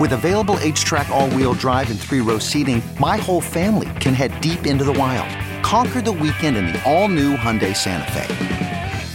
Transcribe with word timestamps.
With 0.00 0.12
available 0.12 0.56
H 0.60 0.84
track, 0.84 1.08
all 1.08 1.30
wheel 1.30 1.54
drive, 1.54 1.88
and 1.88 2.00
three 2.00 2.20
row 2.20 2.40
seating, 2.40 2.82
my 2.98 3.16
whole 3.16 3.40
family 3.40 3.88
can 4.00 4.12
head 4.12 4.40
deep 4.40 4.66
into 4.66 4.82
the 4.82 4.92
wild. 4.92 5.30
Conquer 5.64 6.02
the 6.02 6.10
weekend 6.10 6.56
in 6.56 6.66
the 6.66 6.82
all 6.84 7.06
new 7.06 7.36
Hyundai 7.36 7.76
Santa 7.76 8.10
Fe. 8.10 8.24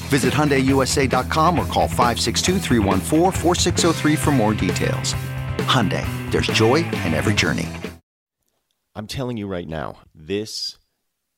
Visit 0.08 0.34
HyundaiUSA.com 0.34 1.60
or 1.60 1.66
call 1.66 1.88
562 1.88 2.60
for 4.16 4.32
more 4.32 4.54
details. 4.54 5.14
Hyundai, 5.68 6.06
there's 6.32 6.48
joy 6.48 6.76
in 6.76 7.14
every 7.14 7.34
journey. 7.34 7.68
I'm 8.96 9.06
telling 9.06 9.36
you 9.36 9.48
right 9.48 9.68
now, 9.68 10.00
this 10.16 10.78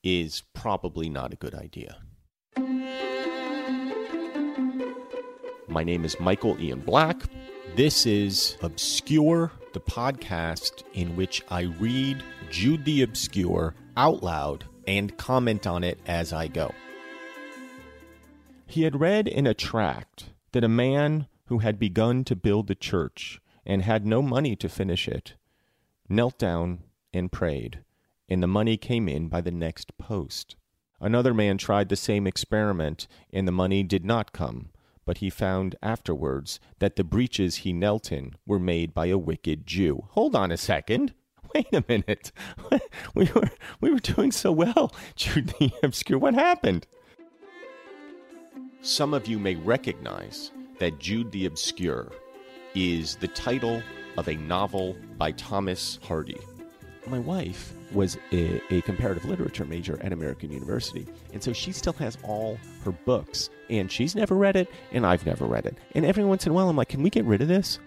is 0.03 0.43
probably 0.53 1.09
not 1.09 1.33
a 1.33 1.35
good 1.35 1.55
idea. 1.55 1.97
My 5.67 5.83
name 5.83 6.05
is 6.05 6.19
Michael 6.19 6.61
Ian 6.61 6.81
Black. 6.81 7.23
This 7.75 8.05
is 8.05 8.57
Obscure, 8.61 9.49
the 9.71 9.79
podcast 9.79 10.83
in 10.93 11.15
which 11.15 11.41
I 11.49 11.61
read 11.61 12.21
Jude 12.49 12.83
the 12.83 13.01
Obscure 13.01 13.75
out 13.95 14.21
loud 14.21 14.65
and 14.87 15.17
comment 15.17 15.65
on 15.65 15.83
it 15.83 15.97
as 16.05 16.33
I 16.33 16.47
go. 16.47 16.73
He 18.67 18.83
had 18.83 18.99
read 18.99 19.27
in 19.27 19.47
a 19.47 19.53
tract 19.53 20.31
that 20.51 20.65
a 20.65 20.69
man 20.69 21.27
who 21.45 21.59
had 21.59 21.79
begun 21.79 22.25
to 22.25 22.35
build 22.35 22.69
a 22.69 22.75
church 22.75 23.39
and 23.65 23.83
had 23.83 24.05
no 24.05 24.21
money 24.21 24.55
to 24.57 24.67
finish 24.67 25.07
it 25.07 25.35
knelt 26.09 26.37
down 26.37 26.79
and 27.13 27.31
prayed, 27.31 27.79
and 28.27 28.43
the 28.43 28.47
money 28.47 28.75
came 28.75 29.07
in 29.07 29.29
by 29.29 29.39
the 29.39 29.51
next 29.51 29.97
post. 29.97 30.57
Another 30.99 31.33
man 31.33 31.57
tried 31.57 31.87
the 31.87 31.95
same 31.95 32.27
experiment, 32.27 33.07
and 33.31 33.47
the 33.47 33.51
money 33.53 33.81
did 33.81 34.03
not 34.03 34.33
come, 34.33 34.70
but 35.05 35.19
he 35.19 35.29
found 35.29 35.75
afterwards 35.81 36.59
that 36.79 36.95
the 36.95 37.03
breeches 37.03 37.57
he 37.57 37.73
knelt 37.73 38.11
in 38.11 38.35
were 38.45 38.59
made 38.59 38.93
by 38.93 39.07
a 39.07 39.17
wicked 39.17 39.65
Jew. 39.65 40.07
Hold 40.11 40.35
on 40.35 40.51
a 40.51 40.57
second. 40.57 41.13
Wait 41.55 41.67
a 41.73 41.83
minute. 41.87 42.31
We 43.13 43.29
were 43.35 43.49
we 43.81 43.91
were 43.91 43.99
doing 43.99 44.31
so 44.31 44.51
well, 44.51 44.93
Jude 45.15 45.53
the 45.59 45.71
Obscure. 45.83 46.17
What 46.17 46.33
happened? 46.33 46.87
Some 48.81 49.13
of 49.13 49.27
you 49.27 49.37
may 49.37 49.55
recognize 49.55 50.51
that 50.79 50.99
Jude 50.99 51.31
the 51.31 51.45
Obscure 51.45 52.11
is 52.73 53.17
the 53.17 53.27
title 53.27 53.83
of 54.17 54.27
a 54.27 54.35
novel 54.35 54.95
by 55.17 55.31
Thomas 55.33 55.99
Hardy. 56.03 56.37
My 57.07 57.19
wife 57.19 57.73
was 57.91 58.17
a, 58.31 58.61
a, 58.69 58.81
comparative 58.81 59.25
literature 59.25 59.65
major 59.65 59.99
at 60.01 60.13
American 60.13 60.51
University, 60.51 61.07
and 61.33 61.41
so 61.43 61.51
she 61.51 61.71
still 61.71 61.93
has 61.93 62.17
all 62.23 62.57
her 62.85 62.91
books, 62.91 63.49
and 63.69 63.91
she's 63.91 64.15
never 64.15 64.35
read 64.35 64.55
it, 64.55 64.69
and 64.91 65.05
I've 65.05 65.25
never 65.25 65.45
read 65.45 65.65
it. 65.65 65.75
And 65.95 66.05
every 66.05 66.23
once 66.23 66.45
in 66.45 66.51
a 66.51 66.53
while, 66.53 66.69
I'm 66.69 66.75
like, 66.75 66.89
"Can 66.89 67.01
we 67.01 67.09
get 67.09 67.25
rid 67.25 67.41
of 67.41 67.47
this?" 67.47 67.79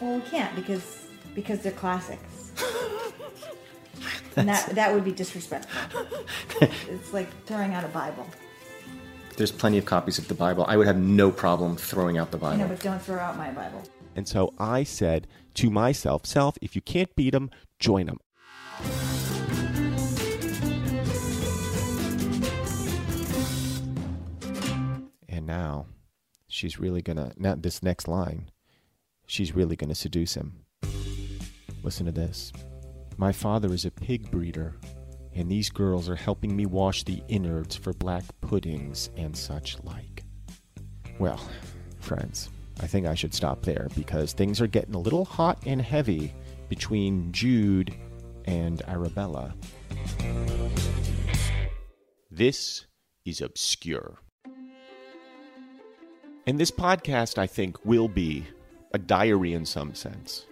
Well, 0.00 0.16
we 0.16 0.22
can't 0.22 0.54
because 0.56 1.06
because 1.34 1.60
they're 1.60 1.72
classics. 1.72 2.52
and 4.36 4.48
that 4.48 4.70
that 4.74 4.92
would 4.92 5.04
be 5.04 5.12
disrespectful. 5.12 6.06
it's 6.60 7.12
like 7.12 7.28
throwing 7.44 7.74
out 7.74 7.84
a 7.84 7.88
Bible. 7.88 8.26
There's 9.36 9.52
plenty 9.52 9.78
of 9.78 9.84
copies 9.84 10.18
of 10.18 10.28
the 10.28 10.34
Bible. 10.34 10.64
I 10.68 10.76
would 10.76 10.86
have 10.86 10.98
no 10.98 11.30
problem 11.30 11.76
throwing 11.76 12.18
out 12.18 12.30
the 12.30 12.38
Bible. 12.38 12.58
know, 12.58 12.68
but 12.68 12.80
don't 12.80 13.02
throw 13.02 13.18
out 13.18 13.36
my 13.36 13.50
Bible. 13.50 13.82
And 14.14 14.28
so 14.28 14.52
I 14.58 14.84
said 14.84 15.26
to 15.54 15.70
myself, 15.70 16.26
self, 16.26 16.56
if 16.62 16.74
you 16.76 16.82
can't 16.82 17.14
beat 17.16 17.30
them, 17.30 17.50
join 17.78 18.06
them. 18.06 18.18
And 25.28 25.46
now 25.46 25.86
she's 26.48 26.78
really 26.78 27.02
gonna, 27.02 27.32
now 27.36 27.54
this 27.56 27.82
next 27.82 28.06
line, 28.08 28.50
she's 29.26 29.54
really 29.54 29.76
gonna 29.76 29.94
seduce 29.94 30.34
him. 30.34 30.64
Listen 31.82 32.06
to 32.06 32.12
this. 32.12 32.52
My 33.16 33.32
father 33.32 33.72
is 33.72 33.84
a 33.84 33.90
pig 33.90 34.30
breeder 34.30 34.74
and 35.34 35.50
these 35.50 35.68
girls 35.68 36.08
are 36.08 36.16
helping 36.16 36.54
me 36.54 36.64
wash 36.66 37.02
the 37.02 37.22
innards 37.28 37.74
for 37.74 37.92
black 37.92 38.24
puddings 38.40 39.10
and 39.16 39.36
such 39.36 39.76
like. 39.82 40.22
Well, 41.18 41.40
friends, 42.00 42.48
I 42.80 42.86
think 42.86 43.06
I 43.06 43.14
should 43.14 43.34
stop 43.34 43.62
there 43.62 43.88
because 43.96 44.32
things 44.32 44.60
are 44.60 44.66
getting 44.66 44.94
a 44.94 45.00
little 45.00 45.24
hot 45.24 45.58
and 45.64 45.80
heavy 45.80 46.34
between 46.68 47.32
Jude 47.32 47.94
and 48.44 48.82
Arabella. 48.88 49.54
This 52.30 52.86
is 53.24 53.40
obscure. 53.40 54.18
And 56.46 56.58
this 56.58 56.70
podcast, 56.70 57.38
I 57.38 57.46
think, 57.46 57.82
will 57.84 58.08
be 58.08 58.44
a 58.92 58.98
diary 58.98 59.54
in 59.54 59.64
some 59.64 59.94
sense, 59.94 60.44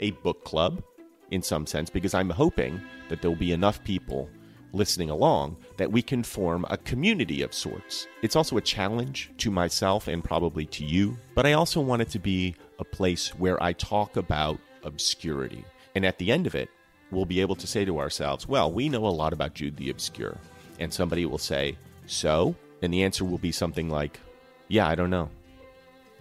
a 0.00 0.12
book 0.12 0.44
club 0.44 0.82
in 1.30 1.42
some 1.42 1.66
sense, 1.66 1.90
because 1.90 2.14
I'm 2.14 2.30
hoping 2.30 2.80
that 3.08 3.20
there'll 3.20 3.36
be 3.36 3.52
enough 3.52 3.82
people 3.84 4.30
listening 4.76 5.10
along 5.10 5.56
that 5.76 5.90
we 5.90 6.02
can 6.02 6.22
form 6.22 6.64
a 6.70 6.76
community 6.76 7.42
of 7.42 7.54
sorts. 7.54 8.06
It's 8.22 8.36
also 8.36 8.56
a 8.56 8.60
challenge 8.60 9.30
to 9.38 9.50
myself 9.50 10.06
and 10.08 10.22
probably 10.22 10.66
to 10.66 10.84
you, 10.84 11.16
but 11.34 11.46
I 11.46 11.54
also 11.54 11.80
want 11.80 12.02
it 12.02 12.10
to 12.10 12.18
be 12.18 12.54
a 12.78 12.84
place 12.84 13.30
where 13.30 13.62
I 13.62 13.72
talk 13.72 14.16
about 14.16 14.58
obscurity. 14.84 15.64
And 15.94 16.04
at 16.04 16.18
the 16.18 16.30
end 16.30 16.46
of 16.46 16.54
it, 16.54 16.68
we'll 17.10 17.24
be 17.24 17.40
able 17.40 17.56
to 17.56 17.66
say 17.66 17.84
to 17.84 17.98
ourselves, 17.98 18.46
well, 18.46 18.70
we 18.70 18.88
know 18.88 19.06
a 19.06 19.08
lot 19.08 19.32
about 19.32 19.54
Jude 19.54 19.76
the 19.76 19.90
Obscure. 19.90 20.36
And 20.78 20.92
somebody 20.92 21.24
will 21.24 21.38
say, 21.38 21.78
so? 22.06 22.54
And 22.82 22.92
the 22.92 23.02
answer 23.02 23.24
will 23.24 23.38
be 23.38 23.52
something 23.52 23.88
like, 23.88 24.20
yeah, 24.68 24.86
I 24.86 24.94
don't 24.94 25.10
know. 25.10 25.30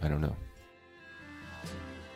I 0.02 0.08
don't 0.08 0.22
know. 0.22 0.36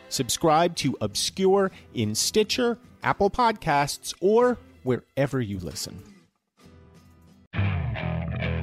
Subscribe 0.08 0.74
to 0.76 0.96
Obscure 1.00 1.70
in 1.94 2.14
Stitcher, 2.14 2.78
Apple 3.02 3.30
Podcasts, 3.30 4.14
or 4.20 4.58
wherever 4.82 5.40
you 5.40 5.58
listen. 5.58 6.02